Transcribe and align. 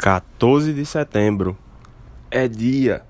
14 0.00 0.72
de 0.72 0.86
setembro 0.86 1.58
é 2.30 2.48
dia. 2.48 3.02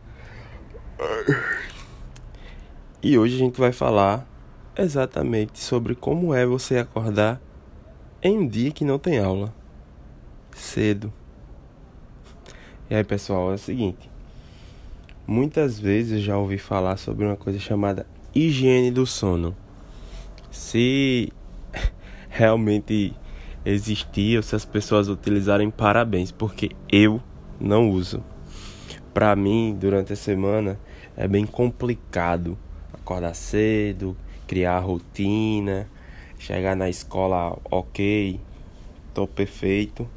E 3.00 3.16
hoje 3.16 3.36
a 3.36 3.38
gente 3.38 3.60
vai 3.60 3.70
falar 3.70 4.26
exatamente 4.76 5.60
sobre 5.60 5.94
como 5.94 6.34
é 6.34 6.44
você 6.44 6.78
acordar 6.78 7.40
em 8.20 8.36
um 8.36 8.44
dia 8.44 8.72
que 8.72 8.84
não 8.84 8.98
tem 8.98 9.20
aula. 9.20 9.54
Cedo. 10.52 11.12
E 12.90 12.94
aí, 12.96 13.04
pessoal, 13.04 13.52
é 13.52 13.54
o 13.54 13.58
seguinte. 13.58 14.10
Muitas 15.24 15.78
vezes 15.78 16.14
eu 16.14 16.20
já 16.20 16.36
ouvi 16.36 16.58
falar 16.58 16.96
sobre 16.96 17.24
uma 17.24 17.36
coisa 17.36 17.60
chamada 17.60 18.04
higiene 18.34 18.90
do 18.90 19.06
sono. 19.06 19.56
Se 20.50 21.32
realmente 22.28 23.14
existir 23.64 24.36
ou 24.36 24.42
se 24.42 24.54
as 24.54 24.64
pessoas 24.64 25.08
utilizarem, 25.08 25.70
parabéns, 25.70 26.30
porque 26.32 26.70
eu 26.90 27.20
não 27.58 27.90
uso. 27.90 28.22
Para 29.12 29.34
mim, 29.36 29.76
durante 29.78 30.12
a 30.12 30.16
semana, 30.16 30.78
é 31.16 31.26
bem 31.26 31.44
complicado 31.44 32.56
acordar 32.92 33.34
cedo, 33.34 34.16
criar 34.46 34.78
rotina, 34.78 35.88
chegar 36.38 36.76
na 36.76 36.88
escola 36.88 37.58
ok, 37.70 38.40
tô 39.12 39.26
perfeito, 39.26 40.08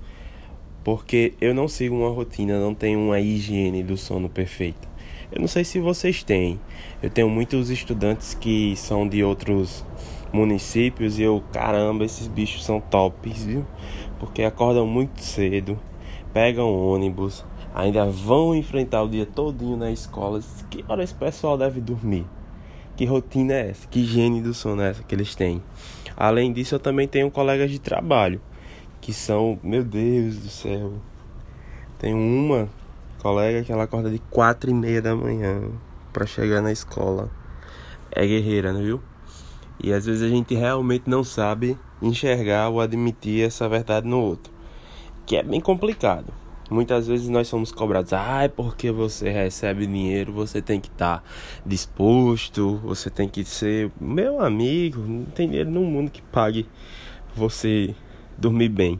porque 0.83 1.33
eu 1.41 1.53
não 1.53 1.67
sigo 1.67 1.95
uma 1.95 2.09
rotina, 2.09 2.59
não 2.59 2.73
tenho 2.73 2.99
uma 2.99 3.19
higiene 3.19 3.83
do 3.83 3.97
sono 3.97 4.30
perfeita. 4.30 4.88
Eu 5.31 5.41
não 5.41 5.47
sei 5.47 5.63
se 5.63 5.80
vocês 5.80 6.23
têm. 6.23 6.59
Eu 7.02 7.09
tenho 7.09 7.27
muitos 7.27 7.71
estudantes 7.71 8.35
que 8.35 8.75
são 8.75 9.07
de 9.07 9.23
outros 9.23 9.83
municípios 10.33 11.19
e 11.19 11.23
eu, 11.23 11.41
caramba, 11.53 12.03
esses 12.03 12.27
bichos 12.27 12.65
são 12.65 12.81
tops, 12.81 13.43
viu? 13.43 13.65
Porque 14.19 14.43
acordam 14.43 14.87
muito 14.87 15.21
cedo, 15.21 15.79
pegam 16.33 16.75
ônibus, 16.75 17.45
ainda 17.73 18.05
vão 18.05 18.55
enfrentar 18.55 19.03
o 19.03 19.09
dia 19.09 19.25
todinho 19.25 19.77
na 19.77 19.91
escola. 19.91 20.41
Que 20.69 20.83
hora 20.88 21.03
esse 21.03 21.13
pessoal 21.13 21.58
deve 21.58 21.80
dormir? 21.80 22.25
Que 22.97 23.05
rotina 23.05 23.53
é 23.53 23.69
essa? 23.69 23.88
Que 23.88 23.99
higiene 23.99 24.41
do 24.41 24.53
sono 24.53 24.81
é 24.81 24.89
essa 24.89 25.03
que 25.03 25.13
eles 25.13 25.35
têm? 25.35 25.61
Além 26.17 26.52
disso, 26.52 26.75
eu 26.75 26.80
também 26.80 27.08
tenho 27.08 27.30
colegas 27.30 27.69
de 27.69 27.80
trabalho 27.80 28.41
que 29.02 29.13
são, 29.13 29.59
meu 29.61 29.83
Deus 29.83 30.38
do 30.38 30.49
céu. 30.49 30.93
Tem 31.99 32.13
uma 32.13 32.69
colega 33.21 33.63
que 33.63 33.71
ela 33.71 33.83
acorda 33.83 34.09
de 34.09 34.19
quatro 34.19 34.69
e 34.69 34.73
meia 34.73 35.02
da 35.02 35.15
manhã 35.15 35.61
para 36.11 36.25
chegar 36.25 36.61
na 36.61 36.71
escola. 36.71 37.30
É 38.11 38.25
guerreira, 38.25 38.71
não 38.71 38.81
viu? 38.81 39.02
E 39.81 39.93
às 39.93 40.05
vezes 40.05 40.21
a 40.21 40.29
gente 40.29 40.53
realmente 40.53 41.09
não 41.09 41.23
sabe 41.23 41.77
enxergar 42.02 42.69
ou 42.69 42.81
admitir 42.81 43.45
essa 43.45 43.67
verdade 43.67 44.07
no 44.07 44.19
outro, 44.19 44.52
que 45.25 45.35
é 45.35 45.43
bem 45.43 45.59
complicado. 45.59 46.33
Muitas 46.69 47.07
vezes 47.07 47.30
nós 47.30 47.47
somos 47.47 47.71
cobrados, 47.71 48.13
ah, 48.13 48.43
é 48.43 48.47
porque 48.47 48.91
você 48.91 49.30
recebe 49.30 49.85
dinheiro, 49.85 50.31
você 50.31 50.61
tem 50.61 50.80
que 50.80 50.88
estar 50.88 51.19
tá 51.19 51.23
disposto, 51.65 52.77
você 52.77 53.09
tem 53.09 53.27
que 53.27 53.43
ser 53.43 53.91
meu 53.99 54.41
amigo, 54.41 55.02
não 55.02 55.25
tem 55.25 55.47
dinheiro 55.47 55.69
no 55.69 55.81
mundo 55.81 56.09
que 56.09 56.21
pague 56.21 56.65
você 57.35 57.93
dormir 58.37 58.69
bem. 58.69 58.99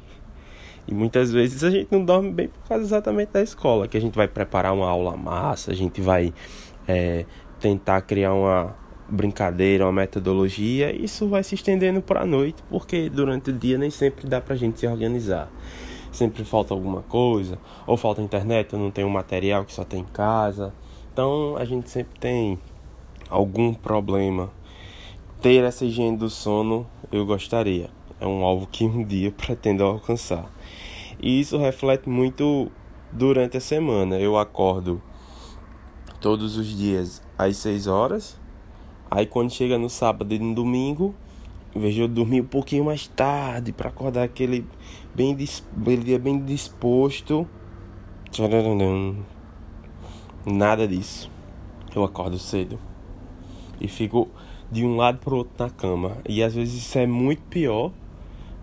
E 0.88 0.94
muitas 0.94 1.32
vezes 1.32 1.64
a 1.64 1.72
gente 1.72 1.88
não 1.90 2.04
dorme 2.04 2.32
bem 2.32 2.48
por 2.50 2.68
causa 2.68 2.84
exatamente 2.84 3.30
da 3.32 3.42
escola, 3.42 3.88
que 3.88 3.98
a 3.98 4.02
gente 4.02 4.16
vai 4.16 4.28
preparar 4.28 4.74
uma 4.74 4.88
aula 4.88 5.16
massa, 5.16 5.72
a 5.72 5.74
gente 5.74 6.02
vai 6.02 6.34
é, 6.88 7.26
tentar 7.60 8.02
criar 8.02 8.34
uma 8.34 8.76
brincadeira, 9.14 9.86
uma 9.86 9.92
metodologia, 9.92 10.94
isso 10.94 11.28
vai 11.28 11.44
se 11.44 11.56
estendendo 11.56 12.02
para 12.02 12.22
a 12.22 12.26
noite, 12.26 12.64
porque 12.70 13.10
durante 13.10 13.52
o 13.52 13.54
dia 13.54 13.78
nem 13.78 13.90
sempre 13.90 14.28
dá 14.28 14.42
para 14.42 14.56
a 14.56 14.58
gente 14.58 14.80
se 14.80 14.88
organizar. 14.88 15.52
Sempre 16.12 16.44
falta 16.44 16.74
alguma 16.74 17.02
coisa, 17.04 17.58
ou 17.86 17.96
falta 17.96 18.22
internet, 18.22 18.74
ou 18.74 18.82
não 18.82 18.92
tem 18.92 19.06
um 19.06 19.10
material 19.10 19.66
que 19.66 19.74
só 19.74 19.84
tem 19.84 20.02
em 20.02 20.06
casa. 20.06 20.74
Então 21.12 21.56
a 21.58 21.66
gente 21.66 21.90
sempre 21.90 22.20
tem 22.20 22.60
algum 23.30 23.74
problema. 23.74 24.52
Ter 25.42 25.64
essa 25.64 25.86
higiene 25.86 26.18
do 26.18 26.30
sono 26.30 26.88
eu 27.12 27.26
gostaria. 27.26 27.90
É 28.20 28.26
um 28.26 28.44
alvo 28.44 28.68
que 28.68 28.86
um 28.86 29.04
dia 29.04 29.32
pretendo 29.32 29.84
alcançar. 29.84 30.52
E 31.22 31.40
isso 31.40 31.58
reflete 31.58 32.10
muito 32.10 32.72
durante 33.12 33.58
a 33.58 33.62
semana. 33.62 34.20
Eu 34.20 34.38
acordo 34.38 35.02
todos 36.20 36.58
os 36.58 36.68
dias 36.68 37.22
às 37.38 37.58
6 37.58 37.88
horas 37.88 38.43
Aí 39.16 39.28
quando 39.28 39.52
chega 39.52 39.78
no 39.78 39.92
sábado 39.92 40.34
e 40.34 40.40
no 40.40 40.56
domingo, 40.56 41.14
de 41.76 42.02
eu 42.02 42.08
dormir 42.08 42.42
um 42.42 42.48
pouquinho 42.48 42.86
mais 42.86 43.08
tarde 43.08 43.72
para 43.72 43.90
acordar 43.90 44.24
aquele 44.24 44.66
bem 45.14 45.36
aquele 45.72 46.04
dia 46.04 46.18
bem 46.18 46.44
disposto, 46.44 47.48
nada 50.44 50.88
disso. 50.88 51.30
Eu 51.96 52.04
acordo 52.04 52.40
cedo 52.40 52.80
e 53.80 53.88
fico 53.88 54.28
de 54.72 54.84
um 54.84 54.96
lado 54.96 55.20
pro 55.20 55.38
outro 55.38 55.64
na 55.64 55.70
cama. 55.70 56.18
E 56.28 56.42
às 56.42 56.56
vezes 56.56 56.74
isso 56.74 56.98
é 56.98 57.06
muito 57.06 57.44
pior 57.44 57.92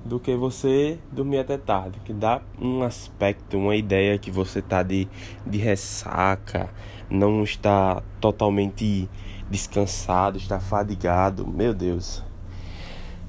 do 0.05 0.19
que 0.19 0.35
você 0.35 0.99
dormir 1.13 1.39
até 1.39 1.59
tarde, 1.59 1.99
que 2.05 2.13
dá 2.13 2.41
um 2.61 2.83
aspecto, 2.83 3.59
uma 3.59 3.77
ideia 3.77 4.19
que 4.19 4.31
você 4.31 4.63
tá 4.63 4.83
de, 4.83 5.07
de 5.47 5.59
ressaca, 5.59 6.71
não 7.09 7.43
está 7.43 8.03
totalmente 8.21 9.09
descansado, 9.51 10.39
está 10.39 10.61
fadigado. 10.61 11.47
Meu 11.47 11.75
Deus. 11.75 12.23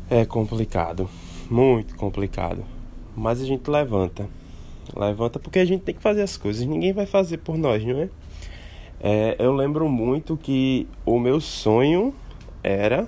É 0.09 0.25
complicado, 0.25 1.09
muito 1.49 1.95
complicado. 1.95 2.63
Mas 3.15 3.41
a 3.41 3.45
gente 3.45 3.69
levanta. 3.69 4.27
Levanta 4.95 5.39
porque 5.39 5.59
a 5.59 5.65
gente 5.65 5.81
tem 5.81 5.95
que 5.95 6.01
fazer 6.01 6.21
as 6.21 6.37
coisas, 6.37 6.65
ninguém 6.65 6.91
vai 6.91 7.05
fazer 7.05 7.37
por 7.37 7.57
nós, 7.57 7.83
não 7.85 7.97
é? 7.97 8.09
é 8.99 9.35
eu 9.39 9.53
lembro 9.53 9.87
muito 9.87 10.35
que 10.35 10.87
o 11.05 11.17
meu 11.17 11.39
sonho 11.39 12.13
era 12.61 13.07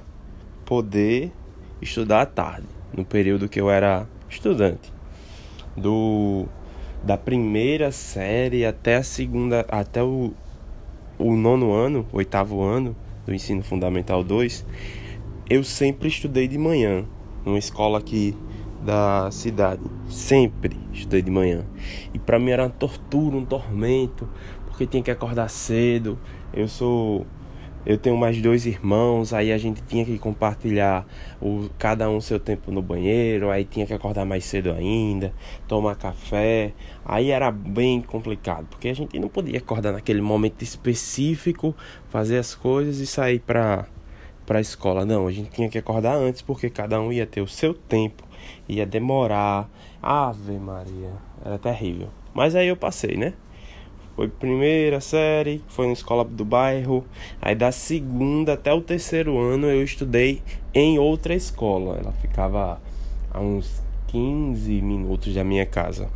poder 0.65 1.31
estudar 1.81 2.21
à 2.21 2.25
tarde, 2.25 2.67
no 2.95 3.03
período 3.03 3.49
que 3.49 3.59
eu 3.59 3.69
era 3.69 4.07
estudante. 4.29 4.91
Do 5.75 6.47
da 7.03 7.17
primeira 7.17 7.91
série 7.91 8.65
até 8.65 8.95
a 8.95 9.03
segunda, 9.03 9.65
até 9.69 10.01
o, 10.01 10.31
o 11.19 11.35
nono 11.35 11.73
ano, 11.73 12.07
oitavo 12.13 12.61
ano, 12.61 12.95
do 13.25 13.33
ensino 13.33 13.61
fundamental 13.61 14.23
2, 14.23 14.65
eu 15.49 15.63
sempre 15.63 16.07
estudei 16.07 16.47
de 16.47 16.57
manhã, 16.57 17.05
numa 17.45 17.59
escola 17.59 17.99
aqui 17.99 18.35
da 18.83 19.29
cidade. 19.31 19.81
Sempre 20.07 20.77
estudei 20.93 21.21
de 21.21 21.31
manhã. 21.31 21.65
E 22.13 22.19
para 22.19 22.39
mim 22.39 22.51
era 22.51 22.63
uma 22.63 22.69
tortura, 22.69 23.35
um 23.35 23.45
tormento, 23.45 24.27
porque 24.67 24.85
tinha 24.85 25.03
que 25.03 25.11
acordar 25.11 25.49
cedo. 25.49 26.17
Eu 26.53 26.67
sou 26.67 27.25
eu 27.85 27.97
tenho 27.97 28.15
mais 28.15 28.41
dois 28.41 28.65
irmãos, 28.65 29.33
aí 29.33 29.51
a 29.51 29.57
gente 29.57 29.81
tinha 29.83 30.05
que 30.05 30.17
compartilhar 30.17 31.05
o, 31.41 31.69
cada 31.77 32.09
um 32.09 32.21
seu 32.21 32.39
tempo 32.39 32.71
no 32.71 32.81
banheiro, 32.81 33.49
aí 33.49 33.65
tinha 33.65 33.85
que 33.85 33.93
acordar 33.93 34.25
mais 34.25 34.45
cedo 34.45 34.71
ainda, 34.71 35.33
tomar 35.67 35.95
café. 35.95 36.73
Aí 37.05 37.31
era 37.31 37.51
bem 37.51 38.01
complicado, 38.01 38.65
porque 38.69 38.87
a 38.87 38.93
gente 38.93 39.19
não 39.19 39.27
podia 39.27 39.57
acordar 39.57 39.91
naquele 39.91 40.21
momento 40.21 40.61
específico, 40.61 41.75
fazer 42.09 42.37
as 42.37 42.55
coisas 42.55 42.99
e 42.99 43.07
sair 43.07 43.39
para 43.39 43.85
para 44.45 44.57
a 44.59 44.61
escola. 44.61 45.05
Não, 45.05 45.27
a 45.27 45.31
gente 45.31 45.49
tinha 45.51 45.69
que 45.69 45.77
acordar 45.77 46.15
antes 46.15 46.41
porque 46.41 46.69
cada 46.69 46.99
um 46.99 47.11
ia 47.11 47.25
ter 47.25 47.41
o 47.41 47.47
seu 47.47 47.73
tempo, 47.73 48.23
ia 48.67 48.85
demorar. 48.85 49.69
Ave 50.01 50.59
Maria, 50.59 51.11
era 51.45 51.57
terrível. 51.57 52.09
Mas 52.33 52.55
aí 52.55 52.67
eu 52.67 52.75
passei, 52.75 53.15
né? 53.15 53.33
Foi 54.15 54.27
primeira 54.27 55.01
série, 55.01 55.61
foi 55.67 55.87
na 55.87 55.93
escola 55.93 56.23
do 56.23 56.45
bairro. 56.45 57.03
Aí 57.41 57.55
da 57.55 57.71
segunda 57.71 58.53
até 58.53 58.71
o 58.71 58.81
terceiro 58.81 59.39
ano 59.39 59.67
eu 59.67 59.83
estudei 59.83 60.41
em 60.73 60.99
outra 60.99 61.33
escola. 61.33 61.97
Ela 61.97 62.11
ficava 62.13 62.79
a 63.31 63.39
uns 63.39 63.81
15 64.07 64.81
minutos 64.81 65.33
da 65.33 65.43
minha 65.43 65.65
casa. 65.65 66.09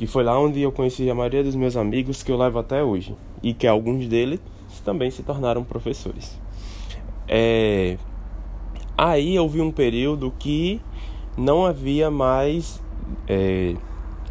E 0.00 0.06
foi 0.06 0.24
lá 0.24 0.38
onde 0.38 0.62
eu 0.62 0.72
conheci 0.72 1.10
a 1.10 1.14
maioria 1.14 1.44
dos 1.44 1.54
meus 1.54 1.76
amigos 1.76 2.22
que 2.22 2.32
eu 2.32 2.38
levo 2.38 2.58
até 2.58 2.82
hoje. 2.82 3.14
E 3.42 3.52
que 3.52 3.66
alguns 3.66 4.06
deles 4.06 4.40
também 4.82 5.10
se 5.10 5.22
tornaram 5.22 5.62
professores. 5.64 6.38
É... 7.26 7.98
Aí 8.96 9.38
houve 9.38 9.60
um 9.60 9.70
período 9.70 10.32
que 10.38 10.80
não 11.36 11.66
havia 11.66 12.10
mais 12.10 12.82
é, 13.28 13.74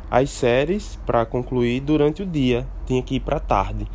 as 0.10 0.30
séries 0.30 0.98
para 1.06 1.26
concluir 1.26 1.82
durante 1.82 2.24
o 2.24 2.26
dia. 2.26 2.68
Tinha 2.86 3.02
que 3.02 3.16
ir 3.16 3.20
para 3.20 3.40
tarde. 3.40 3.88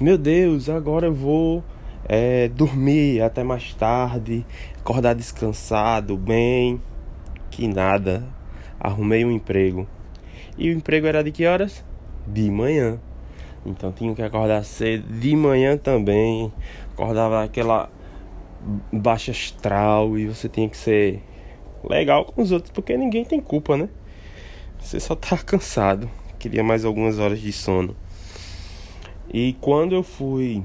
Meu 0.00 0.16
Deus, 0.16 0.68
agora 0.68 1.06
eu 1.06 1.14
vou 1.14 1.62
é, 2.08 2.48
dormir 2.48 3.20
até 3.22 3.44
mais 3.44 3.74
tarde, 3.74 4.46
acordar 4.78 5.14
descansado, 5.14 6.16
bem. 6.16 6.80
Que 7.50 7.68
nada. 7.68 8.24
Arrumei 8.78 9.24
um 9.24 9.30
emprego. 9.30 9.86
E 10.56 10.70
o 10.70 10.72
emprego 10.72 11.06
era 11.06 11.22
de 11.22 11.30
que 11.32 11.46
horas? 11.46 11.84
De 12.26 12.50
manhã. 12.50 12.98
Então 13.64 13.92
tinha 13.92 14.14
que 14.14 14.22
acordar 14.22 14.64
cedo 14.64 15.06
de 15.12 15.36
manhã 15.36 15.76
também. 15.76 16.52
Acordava 16.92 17.44
aquela 17.44 17.90
baixa 18.92 19.30
astral 19.30 20.18
e 20.18 20.26
você 20.26 20.48
tinha 20.48 20.68
que 20.68 20.76
ser 20.76 21.22
legal 21.88 22.24
com 22.24 22.42
os 22.42 22.52
outros, 22.52 22.70
porque 22.70 22.96
ninguém 22.96 23.24
tem 23.24 23.40
culpa, 23.40 23.76
né? 23.76 23.88
Você 24.80 24.98
só 24.98 25.14
tá 25.14 25.36
cansado. 25.44 26.10
queria 26.38 26.64
mais 26.64 26.84
algumas 26.84 27.18
horas 27.18 27.40
de 27.40 27.52
sono. 27.52 27.94
E 29.32 29.54
quando 29.60 29.94
eu 29.94 30.02
fui 30.02 30.62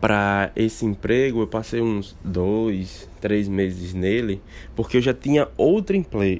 para 0.00 0.50
esse 0.56 0.84
emprego, 0.84 1.42
eu 1.42 1.46
passei 1.46 1.80
uns 1.80 2.16
dois, 2.24 3.08
três 3.20 3.46
meses 3.46 3.94
nele, 3.94 4.42
porque 4.74 4.96
eu 4.96 5.02
já 5.02 5.14
tinha 5.14 5.48
outro 5.56 5.94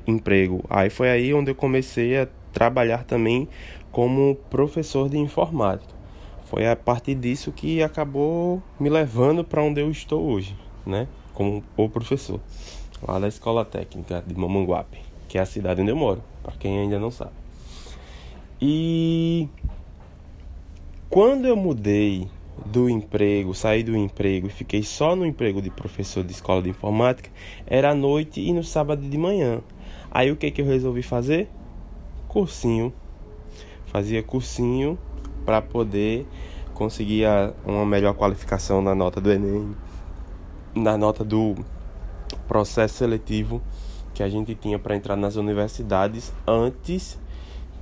emprego. 0.06 0.64
Aí 0.68 0.90
foi 0.90 1.10
aí 1.10 1.32
onde 1.34 1.50
eu 1.50 1.54
comecei 1.54 2.18
a 2.18 2.28
trabalhar 2.52 3.04
também 3.04 3.48
como 3.92 4.34
professor 4.48 5.08
de 5.08 5.18
informática. 5.18 5.94
Foi 6.46 6.66
a 6.66 6.74
partir 6.74 7.14
disso 7.14 7.52
que 7.52 7.82
acabou 7.82 8.60
me 8.78 8.88
levando 8.88 9.44
para 9.44 9.62
onde 9.62 9.80
eu 9.80 9.90
estou 9.90 10.22
hoje, 10.22 10.56
né? 10.84 11.06
Como 11.32 11.62
o 11.76 11.88
professor 11.88 12.40
lá 13.06 13.18
da 13.18 13.28
Escola 13.28 13.64
Técnica 13.64 14.22
de 14.26 14.34
Mamanguape, 14.34 14.98
que 15.28 15.38
é 15.38 15.40
a 15.40 15.46
cidade 15.46 15.80
onde 15.80 15.90
eu 15.90 15.96
moro, 15.96 16.22
para 16.42 16.52
quem 16.58 16.78
ainda 16.78 16.98
não 16.98 17.10
sabe. 17.10 17.32
E 18.60 19.48
quando 21.08 21.46
eu 21.46 21.56
mudei 21.56 22.28
do 22.66 22.88
emprego, 22.88 23.54
saí 23.54 23.82
do 23.82 23.96
emprego 23.96 24.46
e 24.46 24.50
fiquei 24.50 24.82
só 24.82 25.16
no 25.16 25.25
emprego 25.25 25.62
de 25.62 25.70
professor 25.70 26.22
de 26.22 26.32
escola 26.32 26.62
de 26.62 26.69
informática, 26.69 27.31
era 27.66 27.90
à 27.90 27.94
noite 27.94 28.40
e 28.40 28.52
no 28.52 28.62
sábado 28.62 29.02
de 29.02 29.19
manhã. 29.19 29.60
Aí 30.10 30.31
o 30.31 30.37
que 30.37 30.50
que 30.50 30.60
eu 30.60 30.66
resolvi 30.66 31.02
fazer? 31.02 31.48
Cursinho. 32.28 32.92
Fazia 33.87 34.22
cursinho 34.22 34.98
para 35.44 35.60
poder 35.62 36.26
conseguir 36.75 37.25
uma 37.64 37.84
melhor 37.84 38.14
qualificação 38.14 38.81
na 38.81 38.94
nota 38.94 39.20
do 39.20 39.32
ENEM, 39.32 39.75
na 40.75 40.96
nota 40.96 41.25
do 41.25 41.56
processo 42.46 42.94
seletivo 42.94 43.60
que 44.20 44.25
a 44.25 44.28
gente 44.28 44.55
tinha 44.55 44.78
para 44.78 44.94
entrar 44.94 45.17
nas 45.17 45.37
universidades 45.37 46.31
antes 46.46 47.19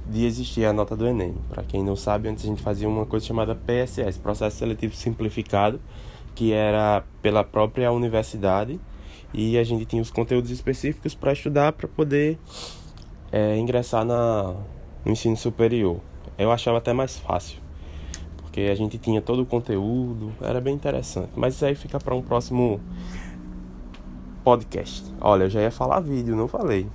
de 0.08 0.24
existir 0.24 0.64
a 0.66 0.72
nota 0.72 0.96
do 0.96 1.04
Enem. 1.04 1.34
Para 1.48 1.64
quem 1.64 1.82
não 1.82 1.96
sabe, 1.96 2.28
antes 2.28 2.44
a 2.44 2.46
gente 2.46 2.62
fazia 2.62 2.88
uma 2.88 3.04
coisa 3.04 3.26
chamada 3.26 3.56
PSS, 3.56 4.20
Processo 4.20 4.58
Seletivo 4.58 4.94
Simplificado, 4.94 5.80
que 6.36 6.52
era 6.52 7.02
pela 7.20 7.42
própria 7.42 7.90
universidade 7.90 8.78
e 9.34 9.58
a 9.58 9.64
gente 9.64 9.84
tinha 9.84 10.00
os 10.00 10.12
conteúdos 10.12 10.52
específicos 10.52 11.12
para 11.12 11.32
estudar 11.32 11.72
para 11.72 11.88
poder 11.88 12.38
é, 13.32 13.56
ingressar 13.56 14.04
na, 14.04 14.54
no 15.04 15.10
ensino 15.10 15.36
superior. 15.36 15.98
Eu 16.38 16.52
achava 16.52 16.78
até 16.78 16.92
mais 16.92 17.18
fácil, 17.18 17.58
porque 18.36 18.60
a 18.60 18.76
gente 18.76 18.96
tinha 18.96 19.20
todo 19.20 19.42
o 19.42 19.46
conteúdo, 19.46 20.32
era 20.40 20.60
bem 20.60 20.76
interessante. 20.76 21.30
Mas 21.34 21.56
isso 21.56 21.66
aí 21.66 21.74
fica 21.74 21.98
para 21.98 22.14
um 22.14 22.22
próximo 22.22 22.80
podcast. 24.48 25.04
Olha, 25.20 25.44
eu 25.44 25.50
já 25.50 25.60
ia 25.60 25.70
falar 25.70 26.00
vídeo, 26.00 26.34
não 26.34 26.48
falei. 26.48 26.86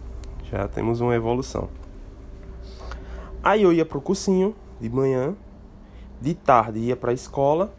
Já 0.50 0.68
temos 0.68 1.02
uma 1.02 1.14
evolução. 1.14 1.70
Aí 3.44 3.62
eu 3.62 3.72
ia 3.72 3.86
pro 3.86 4.02
cursinho 4.02 4.56
de 4.82 4.90
manhã, 4.90 5.36
de 6.20 6.34
tarde 6.34 6.80
ia 6.80 6.96
para 6.96 7.12
a 7.12 7.14
escola 7.14 7.72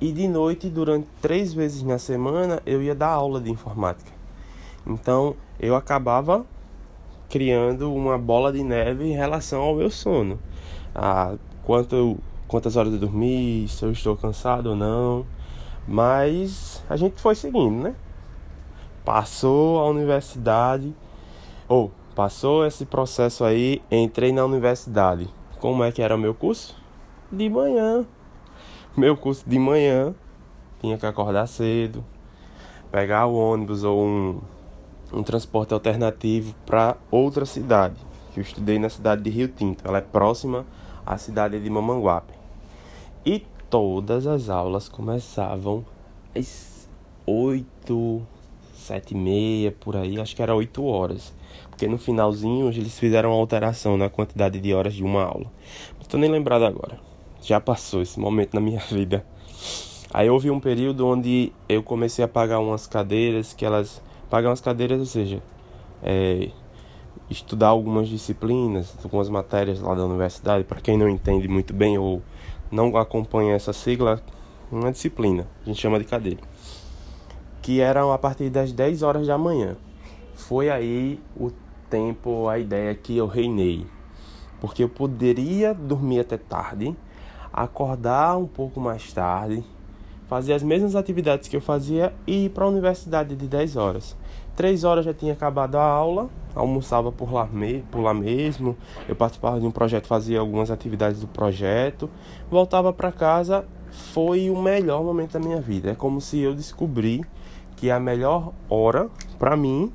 e 0.00 0.12
de 0.12 0.26
noite, 0.26 0.70
durante 0.70 1.06
três 1.20 1.52
vezes 1.52 1.82
na 1.82 1.98
semana, 1.98 2.62
eu 2.64 2.82
ia 2.82 2.94
dar 2.94 3.08
aula 3.08 3.38
de 3.38 3.50
informática. 3.50 4.10
Então 4.86 5.36
eu 5.60 5.76
acabava 5.76 6.46
criando 7.28 7.92
uma 7.92 8.16
bola 8.16 8.50
de 8.50 8.62
neve 8.62 9.04
em 9.04 9.12
relação 9.12 9.60
ao 9.60 9.74
meu 9.74 9.90
sono. 9.90 10.38
Ah, 10.94 11.34
quanto, 11.64 12.16
quantas 12.46 12.76
horas 12.76 12.94
eu 12.94 12.98
dormi, 12.98 13.66
se 13.68 13.84
eu 13.84 13.92
estou 13.92 14.16
cansado 14.16 14.70
ou 14.70 14.76
não. 14.76 15.26
Mas 15.86 16.82
a 16.88 16.96
gente 16.96 17.20
foi 17.20 17.34
seguindo, 17.34 17.82
né? 17.82 17.94
Passou 19.08 19.78
a 19.78 19.86
universidade, 19.86 20.94
ou 21.66 21.90
passou 22.14 22.66
esse 22.66 22.84
processo 22.84 23.42
aí, 23.42 23.80
entrei 23.90 24.32
na 24.32 24.44
universidade. 24.44 25.26
Como 25.58 25.82
é 25.82 25.90
que 25.90 26.02
era 26.02 26.14
o 26.14 26.18
meu 26.18 26.34
curso? 26.34 26.76
De 27.32 27.48
manhã. 27.48 28.04
Meu 28.94 29.16
curso 29.16 29.48
de 29.48 29.58
manhã, 29.58 30.14
tinha 30.78 30.98
que 30.98 31.06
acordar 31.06 31.46
cedo, 31.46 32.04
pegar 32.92 33.24
o 33.24 33.34
ônibus 33.34 33.82
ou 33.82 33.98
um, 33.98 34.42
um 35.10 35.22
transporte 35.22 35.72
alternativo 35.72 36.54
para 36.66 36.94
outra 37.10 37.46
cidade. 37.46 37.96
Que 38.34 38.40
eu 38.40 38.42
estudei 38.42 38.78
na 38.78 38.90
cidade 38.90 39.22
de 39.22 39.30
Rio 39.30 39.48
Tinto. 39.48 39.88
Ela 39.88 39.98
é 39.98 40.02
próxima 40.02 40.66
à 41.06 41.16
cidade 41.16 41.58
de 41.58 41.70
Mamanguape. 41.70 42.34
E 43.24 43.46
todas 43.70 44.26
as 44.26 44.50
aulas 44.50 44.86
começavam 44.86 45.82
às 46.36 46.86
8 47.24 48.36
sete 48.88 49.12
e 49.12 49.16
meia, 49.16 49.70
por 49.70 49.96
aí, 49.96 50.18
acho 50.18 50.34
que 50.34 50.42
era 50.42 50.54
oito 50.54 50.84
horas. 50.84 51.34
Porque 51.68 51.86
no 51.86 51.98
finalzinho 51.98 52.68
eles 52.68 52.98
fizeram 52.98 53.30
uma 53.30 53.38
alteração 53.38 53.96
na 53.96 54.08
quantidade 54.08 54.58
de 54.58 54.72
horas 54.74 54.94
de 54.94 55.04
uma 55.04 55.22
aula. 55.22 55.46
Não 55.98 56.06
tô 56.08 56.16
nem 56.16 56.30
lembrado 56.30 56.64
agora. 56.64 56.98
Já 57.42 57.60
passou 57.60 58.00
esse 58.02 58.18
momento 58.18 58.54
na 58.54 58.60
minha 58.60 58.80
vida. 58.90 59.24
Aí 60.12 60.28
houve 60.30 60.50
um 60.50 60.58
período 60.58 61.06
onde 61.06 61.52
eu 61.68 61.82
comecei 61.82 62.24
a 62.24 62.28
pagar 62.28 62.60
umas 62.60 62.86
cadeiras, 62.86 63.52
que 63.52 63.64
elas. 63.64 64.02
Pagar 64.30 64.50
umas 64.50 64.60
cadeiras, 64.60 64.98
ou 64.98 65.06
seja, 65.06 65.42
é, 66.02 66.50
estudar 67.30 67.68
algumas 67.68 68.08
disciplinas, 68.08 68.94
algumas 69.02 69.28
matérias 69.28 69.80
lá 69.80 69.94
da 69.94 70.04
universidade. 70.04 70.64
Para 70.64 70.80
quem 70.80 70.98
não 70.98 71.08
entende 71.08 71.48
muito 71.48 71.72
bem 71.72 71.96
ou 71.96 72.22
não 72.70 72.94
acompanha 72.96 73.54
essa 73.54 73.72
sigla, 73.72 74.20
uma 74.70 74.92
disciplina, 74.92 75.46
a 75.62 75.64
gente 75.66 75.80
chama 75.80 75.98
de 75.98 76.04
cadeira 76.04 76.40
que 77.68 77.82
eram 77.82 78.10
a 78.10 78.16
partir 78.16 78.48
das 78.48 78.72
10 78.72 79.02
horas 79.02 79.26
da 79.26 79.36
manhã. 79.36 79.76
Foi 80.32 80.70
aí 80.70 81.20
o 81.36 81.50
tempo, 81.90 82.48
a 82.48 82.58
ideia 82.58 82.94
que 82.94 83.14
eu 83.14 83.26
reinei. 83.26 83.84
Porque 84.58 84.82
eu 84.82 84.88
poderia 84.88 85.74
dormir 85.74 86.20
até 86.20 86.38
tarde, 86.38 86.96
acordar 87.52 88.38
um 88.38 88.46
pouco 88.46 88.80
mais 88.80 89.12
tarde, 89.12 89.62
fazer 90.26 90.54
as 90.54 90.62
mesmas 90.62 90.96
atividades 90.96 91.46
que 91.46 91.56
eu 91.56 91.60
fazia 91.60 92.14
e 92.26 92.46
ir 92.46 92.48
para 92.48 92.64
a 92.64 92.68
universidade 92.68 93.36
de 93.36 93.46
10 93.46 93.76
horas. 93.76 94.16
3 94.56 94.84
horas 94.84 95.04
já 95.04 95.12
tinha 95.12 95.34
acabado 95.34 95.76
a 95.76 95.84
aula, 95.84 96.30
almoçava 96.54 97.12
por 97.12 97.30
lá, 97.30 97.44
me, 97.52 97.82
por 97.90 98.00
lá 98.00 98.14
mesmo, 98.14 98.78
eu 99.06 99.14
participava 99.14 99.60
de 99.60 99.66
um 99.66 99.70
projeto, 99.70 100.06
fazia 100.06 100.40
algumas 100.40 100.70
atividades 100.70 101.20
do 101.20 101.26
projeto, 101.26 102.08
voltava 102.50 102.94
para 102.94 103.12
casa, 103.12 103.66
foi 103.90 104.48
o 104.48 104.56
melhor 104.56 105.04
momento 105.04 105.32
da 105.32 105.38
minha 105.38 105.60
vida. 105.60 105.90
É 105.90 105.94
como 105.94 106.18
se 106.18 106.38
eu 106.38 106.54
descobri 106.54 107.26
que 107.78 107.90
a 107.90 108.00
melhor 108.00 108.52
hora 108.68 109.08
para 109.38 109.56
mim 109.56 109.92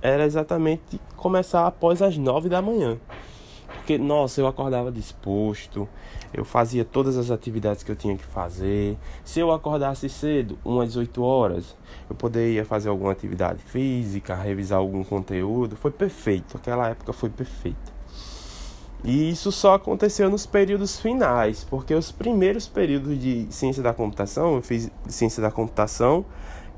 era 0.00 0.24
exatamente 0.24 1.00
começar 1.16 1.66
após 1.66 2.02
as 2.02 2.18
nove 2.18 2.48
da 2.48 2.60
manhã. 2.60 2.98
Porque, 3.76 3.96
nossa, 3.96 4.40
eu 4.40 4.46
acordava 4.46 4.92
disposto, 4.92 5.88
eu 6.32 6.44
fazia 6.44 6.84
todas 6.84 7.16
as 7.16 7.30
atividades 7.30 7.82
que 7.82 7.90
eu 7.90 7.96
tinha 7.96 8.16
que 8.16 8.24
fazer. 8.24 8.96
Se 9.24 9.40
eu 9.40 9.50
acordasse 9.50 10.08
cedo, 10.08 10.58
umas 10.64 10.96
8 10.96 11.22
horas, 11.22 11.76
eu 12.08 12.14
poderia 12.14 12.64
fazer 12.64 12.88
alguma 12.88 13.12
atividade 13.12 13.62
física, 13.62 14.34
revisar 14.34 14.78
algum 14.78 15.02
conteúdo. 15.02 15.76
Foi 15.76 15.90
perfeito, 15.90 16.56
aquela 16.56 16.88
época 16.88 17.12
foi 17.12 17.30
perfeita. 17.30 17.92
E 19.04 19.30
isso 19.30 19.50
só 19.50 19.74
aconteceu 19.74 20.30
nos 20.30 20.46
períodos 20.46 21.00
finais, 21.00 21.64
porque 21.64 21.92
os 21.92 22.12
primeiros 22.12 22.68
períodos 22.68 23.18
de 23.18 23.48
ciência 23.50 23.82
da 23.82 23.92
computação, 23.92 24.56
eu 24.56 24.62
fiz 24.62 24.90
ciência 25.08 25.42
da 25.42 25.50
computação 25.50 26.24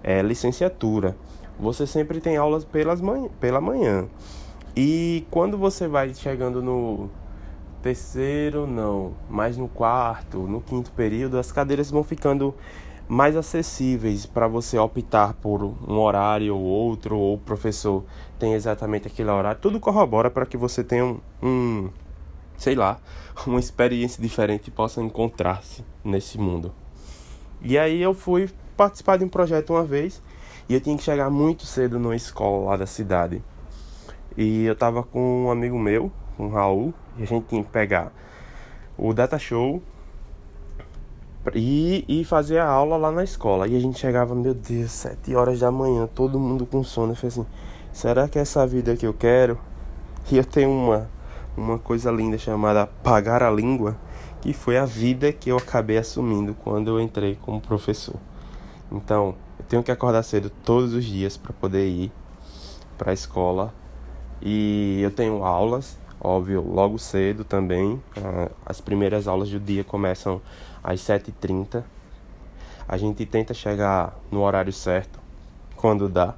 é, 0.05 0.23
licenciatura. 0.23 1.17
Você 1.59 1.87
sempre 1.87 2.21
tem 2.21 2.37
aulas 2.37 2.65
pelas 2.65 3.01
manhã, 3.01 3.29
pela 3.41 3.61
manhã. 3.61 4.07
E 4.77 5.25
quando 5.31 5.57
você 5.57 5.89
vai 5.89 6.13
chegando 6.13 6.63
no 6.63 7.09
terceiro, 7.83 8.67
não, 8.67 9.13
mas 9.29 9.57
no 9.57 9.69
quarto, 9.69 10.39
no 10.39 10.61
quinto 10.61 10.91
período, 10.93 11.39
as 11.39 11.51
cadeiras 11.51 11.91
vão 11.91 12.05
ficando 12.05 12.55
mais 13.07 13.37
acessíveis 13.37 14.25
para 14.27 14.49
você 14.49 14.79
optar 14.79 15.35
por 15.35 15.63
um 15.63 15.99
horário 15.99 16.57
ou 16.57 16.63
outro, 16.63 17.17
ou 17.17 17.35
o 17.35 17.39
professor 17.39 18.05
tem 18.39 18.55
exatamente 18.55 19.07
aquele 19.07 19.31
horário. 19.31 19.61
Tudo 19.61 19.79
corrobora 19.79 20.31
para 20.31 20.47
que 20.47 20.57
você 20.57 20.83
tenha 20.83 21.05
um, 21.05 21.21
um, 21.43 21.91
sei 22.57 22.75
lá, 22.75 22.99
uma 23.47 23.61
experiência 23.61 24.21
diferente 24.23 24.69
e 24.69 24.71
possa 24.71 25.01
encontrar-se 25.01 25.85
nesse 26.03 26.39
mundo. 26.39 26.73
E 27.63 27.79
aí 27.79 28.03
eu 28.03 28.15
fui 28.15 28.49
participar 28.77 29.19
de 29.19 29.25
um 29.25 29.29
projeto 29.29 29.71
uma 29.73 29.85
vez 29.85 30.23
e 30.69 30.75
eu 30.75 30.81
tinha 30.81 30.97
que 30.97 31.03
chegar 31.03 31.31
muito 31.31 31.67
cedo 31.67 31.99
numa 31.99 32.17
escola 32.17 32.71
lá 32.71 32.77
da 32.77 32.87
cidade. 32.87 33.43
E 34.37 34.65
eu 34.65 34.75
tava 34.75 35.03
com 35.03 35.45
um 35.45 35.51
amigo 35.51 35.79
meu, 35.79 36.11
o 36.39 36.49
Raul, 36.49 36.93
e 37.19 37.23
a 37.23 37.27
gente 37.27 37.47
tinha 37.47 37.63
que 37.63 37.71
pegar 37.71 38.13
o 38.97 39.13
data 39.13 39.39
show 39.39 39.83
e, 41.55 42.05
e 42.09 42.25
fazer 42.25 42.59
a 42.59 42.67
aula 42.67 42.97
lá 42.97 43.13
na 43.13 43.23
escola. 43.23 43.69
E 43.69 43.77
a 43.77 43.81
gente 43.81 43.99
chegava, 43.99 44.35
meu 44.35 44.55
Deus, 44.55 44.91
sete 44.91 45.35
horas 45.35 45.61
da 45.61 45.71
manhã, 45.71 46.09
todo 46.13 46.39
mundo 46.39 46.65
com 46.65 46.83
sono. 46.83 47.13
Eu 47.13 47.17
falei 47.17 47.29
assim, 47.29 47.47
será 47.93 48.27
que 48.27 48.39
é 48.39 48.43
essa 48.43 48.67
vida 48.67 48.97
que 48.97 49.07
eu 49.07 49.15
quero? 49.15 49.59
E 50.33 50.39
eu 50.39 50.45
tenho 50.45 50.71
uma, 50.71 51.07
uma 51.55 51.79
coisa 51.79 52.11
linda 52.11 52.39
chamada 52.39 52.87
pagar 52.87 53.43
a 53.43 53.51
língua, 53.51 53.95
que 54.41 54.55
foi 54.55 54.79
a 54.79 54.87
vida 54.87 55.31
que 55.35 55.51
eu 55.51 55.59
acabei 55.59 55.99
assumindo 55.99 56.57
quando 56.65 56.89
eu 56.89 56.99
entrei 56.99 57.37
como 57.43 57.61
professor. 57.61 58.17
Então, 58.95 59.35
eu 59.59 59.65
tenho 59.65 59.83
que 59.83 59.91
acordar 59.91 60.23
cedo 60.23 60.49
todos 60.65 60.95
os 60.95 61.05
dias 61.05 61.37
para 61.37 61.53
poder 61.53 61.89
ir 61.89 62.13
para 62.97 63.11
a 63.11 63.15
escola. 63.15 63.75
E 64.41 65.01
eu 65.03 65.11
tenho 65.11 65.45
aulas. 65.45 65.99
óbvio, 66.21 66.63
logo 66.63 66.97
cedo 66.99 67.45
também. 67.45 68.01
Ah, 68.17 68.51
as 68.65 68.81
primeiras 68.81 69.27
aulas 69.27 69.51
do 69.51 69.59
dia 69.59 69.83
começam 69.83 70.41
às 70.83 71.01
7h30. 71.01 71.83
A 72.87 72.97
gente 72.97 73.27
tenta 73.27 73.53
chegar 73.53 74.17
no 74.31 74.43
horário 74.43 74.73
certo, 74.73 75.19
quando 75.77 76.09
dá. 76.09 76.35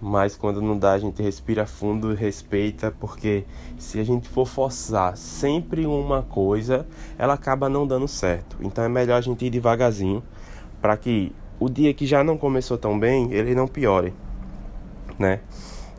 Mas 0.00 0.34
quando 0.34 0.62
não 0.62 0.78
dá, 0.78 0.92
a 0.92 0.98
gente 0.98 1.22
respira 1.22 1.66
fundo 1.66 2.14
respeita, 2.14 2.90
porque 2.98 3.44
se 3.76 4.00
a 4.00 4.04
gente 4.04 4.30
for 4.30 4.46
forçar 4.46 5.14
sempre 5.14 5.84
uma 5.84 6.22
coisa, 6.22 6.86
ela 7.18 7.34
acaba 7.34 7.68
não 7.68 7.86
dando 7.86 8.08
certo. 8.08 8.56
Então 8.60 8.82
é 8.82 8.88
melhor 8.88 9.18
a 9.18 9.20
gente 9.20 9.44
ir 9.44 9.50
devagarzinho, 9.50 10.22
para 10.80 10.96
que 10.96 11.34
o 11.60 11.68
dia 11.68 11.92
que 11.92 12.06
já 12.06 12.24
não 12.24 12.38
começou 12.38 12.78
tão 12.78 12.98
bem, 12.98 13.30
ele 13.32 13.54
não 13.54 13.68
piore, 13.68 14.14
né? 15.18 15.40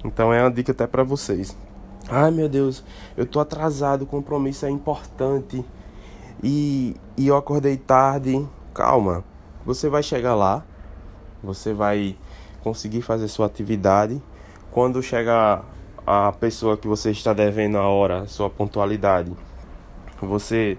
Então 0.04 0.34
é 0.34 0.42
uma 0.42 0.50
dica 0.50 0.72
até 0.72 0.88
para 0.88 1.04
vocês. 1.04 1.56
Ai 2.10 2.32
meu 2.32 2.50
Deus, 2.50 2.84
eu 3.16 3.26
tô 3.26 3.40
atrasado, 3.40 4.02
o 4.02 4.06
compromisso 4.08 4.66
é 4.66 4.70
importante 4.72 5.64
e, 6.44 6.96
e 7.16 7.28
eu 7.28 7.38
acordei 7.38 7.78
tarde. 7.78 8.46
Calma, 8.74 9.24
você 9.64 9.88
vai 9.88 10.02
chegar 10.02 10.34
lá, 10.34 10.66
você 11.44 11.74
vai 11.74 12.18
conseguir 12.64 13.04
fazer 13.04 13.28
sua 13.28 13.46
atividade. 13.46 14.22
Quando 14.72 15.04
chegar 15.04 15.64
a 16.08 16.32
pessoa 16.32 16.76
que 16.76 16.88
você 16.88 17.12
está 17.12 17.34
devendo 17.34 17.78
a 17.78 17.88
hora, 17.88 18.26
sua 18.26 18.50
pontualidade, 18.50 19.32
você 20.20 20.78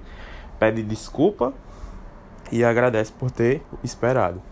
pede 0.59 0.83
desculpa 0.83 1.53
e 2.51 2.65
agradece 2.65 3.13
por 3.13 3.31
ter 3.31 3.63
esperado. 3.85 4.43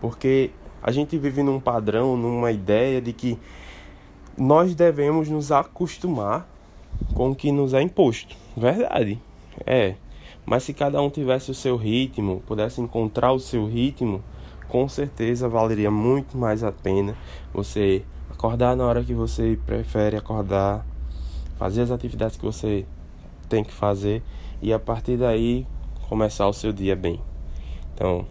Porque 0.00 0.50
a 0.82 0.92
gente 0.92 1.18
vive 1.18 1.42
num 1.42 1.58
padrão, 1.58 2.16
numa 2.16 2.52
ideia 2.52 3.00
de 3.00 3.12
que 3.12 3.38
nós 4.36 4.74
devemos 4.74 5.28
nos 5.28 5.50
acostumar 5.50 6.48
com 7.14 7.30
o 7.30 7.34
que 7.34 7.50
nos 7.50 7.74
é 7.74 7.82
imposto. 7.82 8.36
Verdade, 8.56 9.20
é. 9.64 9.94
Mas 10.44 10.62
se 10.62 10.72
cada 10.72 11.00
um 11.02 11.10
tivesse 11.10 11.50
o 11.50 11.54
seu 11.54 11.76
ritmo, 11.76 12.42
pudesse 12.46 12.80
encontrar 12.80 13.32
o 13.32 13.40
seu 13.40 13.66
ritmo, 13.66 14.22
com 14.68 14.88
certeza 14.88 15.48
valeria 15.48 15.90
muito 15.90 16.36
mais 16.36 16.62
a 16.62 16.70
pena 16.70 17.16
você 17.52 18.04
acordar 18.30 18.76
na 18.76 18.84
hora 18.84 19.02
que 19.02 19.14
você 19.14 19.58
prefere 19.66 20.16
acordar, 20.16 20.86
fazer 21.56 21.82
as 21.82 21.90
atividades 21.90 22.36
que 22.36 22.44
você 22.44 22.84
tem 23.48 23.64
que 23.64 23.72
fazer 23.72 24.22
e 24.60 24.72
a 24.72 24.78
partir 24.78 25.16
daí 25.16 25.66
começar 26.08 26.46
o 26.46 26.52
seu 26.52 26.72
dia 26.72 26.94
bem. 26.94 27.20
Então, 27.94 28.26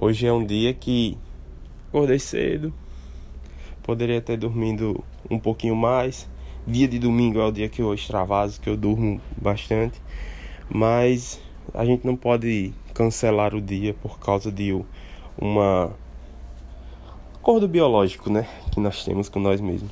hoje 0.00 0.26
é 0.26 0.32
um 0.32 0.44
dia 0.44 0.72
que 0.72 1.18
acordei 1.88 2.18
cedo, 2.18 2.72
poderia 3.82 4.20
ter 4.20 4.36
dormido 4.36 5.02
um 5.28 5.38
pouquinho 5.38 5.74
mais. 5.74 6.28
Dia 6.66 6.86
de 6.86 6.98
domingo 6.98 7.40
é 7.40 7.44
o 7.44 7.50
dia 7.50 7.68
que 7.68 7.80
eu 7.80 7.92
extravaso, 7.94 8.60
que 8.60 8.68
eu 8.68 8.76
durmo 8.76 9.20
bastante, 9.36 10.00
mas 10.68 11.40
a 11.72 11.84
gente 11.84 12.06
não 12.06 12.14
pode 12.14 12.72
cancelar 12.92 13.54
o 13.54 13.60
dia 13.60 13.94
por 13.94 14.18
causa 14.18 14.52
de 14.52 14.78
uma 15.36 15.90
acordo 17.34 17.66
biológico, 17.66 18.30
né, 18.30 18.46
que 18.70 18.78
nós 18.78 19.04
temos 19.04 19.28
com 19.28 19.40
nós 19.40 19.60
mesmos. 19.60 19.90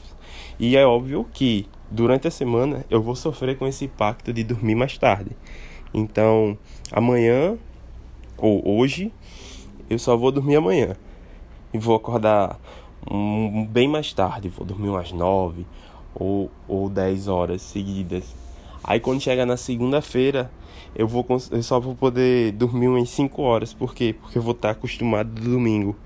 E 0.61 0.77
é 0.77 0.87
óbvio 0.87 1.27
que 1.33 1.67
durante 1.91 2.29
a 2.29 2.31
semana 2.31 2.85
eu 2.91 3.01
vou 3.01 3.17
sofrer 3.17 3.57
com 3.57 3.67
esse 3.67 3.87
impacto 3.87 4.33
de 4.33 4.45
dormir 4.45 4.75
mais 4.75 4.99
tarde. 4.99 5.31
Então, 5.95 6.59
amanhã 6.93 7.57
ou 8.37 8.79
hoje 8.79 9.11
eu 9.89 9.99
só 9.99 10.17
vou 10.17 10.33
dormir 10.33 10.57
amanhã 10.57 10.97
e 11.73 11.79
vou 11.79 11.97
acordar 11.97 12.59
um, 13.11 13.67
bem 13.67 13.89
mais 13.89 14.13
tarde, 14.13 14.49
vou 14.49 14.67
dormir 14.67 14.89
umas 14.89 15.13
9 15.13 15.67
ou, 16.15 16.51
ou 16.67 16.89
10 16.89 17.29
horas 17.29 17.63
seguidas. 17.63 18.35
Aí 18.83 19.01
quando 19.01 19.21
chega 19.21 19.45
na 19.45 19.57
segunda-feira, 19.57 20.51
eu 20.95 21.07
vou 21.07 21.27
eu 21.51 21.63
só 21.63 21.79
vou 21.79 21.95
poder 21.95 22.53
dormir 22.53 22.89
umas 22.89 23.11
5 23.11 23.43
horas. 23.43 23.75
Por 23.75 23.95
quê? 23.95 24.15
Porque 24.19 24.39
eu 24.39 24.43
vou 24.43 24.53
estar 24.53 24.71
acostumado 24.71 25.29
do 25.29 25.43
domingo. 25.43 25.97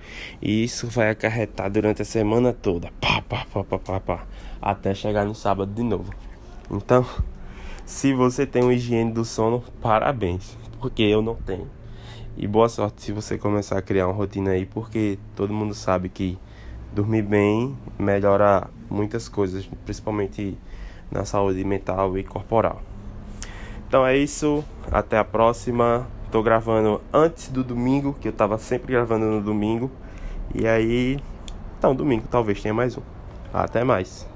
E 0.43 0.65
isso 0.65 0.87
vai 0.89 1.11
acarretar 1.11 1.71
durante 1.71 2.03
a 2.03 2.05
semana 2.05 2.53
toda. 2.53 2.91
Pá, 3.01 3.23
pá, 3.23 3.47
pá, 3.53 3.65
pá, 3.65 3.79
pá, 3.79 4.01
pá, 4.01 4.27
até 4.61 4.95
chegar 4.95 5.25
no 5.25 5.35
sábado 5.35 5.73
de 5.73 5.83
novo. 5.83 6.13
Então, 6.71 7.07
se 7.85 8.13
você 8.15 8.47
tem 8.47 8.63
uma 8.63 8.75
higiene 8.75 9.13
do 9.13 9.25
sono, 9.25 9.63
parabéns. 9.81 10.57
Porque 10.81 11.03
eu 11.03 11.21
não 11.21 11.35
tenho. 11.35 11.69
E 12.37 12.47
boa 12.47 12.69
sorte 12.69 13.03
se 13.03 13.13
você 13.13 13.37
começar 13.37 13.79
a 13.79 13.83
criar 13.83 14.07
uma 14.07 14.15
rotina 14.15 14.51
aí, 14.51 14.65
porque 14.65 15.19
todo 15.35 15.53
mundo 15.53 15.75
sabe 15.75 16.09
que 16.09 16.39
dormir 16.93 17.23
bem 17.23 17.77
melhora 17.99 18.69
muitas 18.89 19.29
coisas, 19.29 19.69
principalmente 19.85 20.57
na 21.11 21.25
saúde 21.25 21.63
mental 21.65 22.17
e 22.17 22.25
corporal. 22.25 22.81
Então 23.87 24.07
é 24.07 24.17
isso, 24.17 24.65
até 24.91 25.19
a 25.19 25.25
próxima. 25.25 26.07
Tô 26.31 26.45
gravando 26.45 27.01
antes 27.13 27.49
do 27.49 27.65
domingo, 27.65 28.17
que 28.21 28.29
eu 28.29 28.33
tava 28.33 28.57
sempre 28.57 28.93
gravando 28.93 29.27
no 29.27 29.43
domingo. 29.43 29.91
E 30.55 30.67
aí, 30.67 31.19
então 31.77 31.95
domingo 31.95 32.25
talvez 32.31 32.63
tenha 32.63 32.73
mais 32.73 32.97
um. 32.97 33.03
Até 33.53 33.83
mais. 33.83 34.29